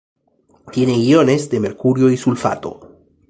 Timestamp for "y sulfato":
2.09-2.97